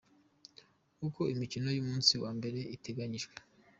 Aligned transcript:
Uko 1.07 1.21
imikino 1.33 1.67
y’umunsi 1.71 2.13
wa 2.23 2.31
mbere 2.37 2.59
iteganyijwe. 2.75 3.35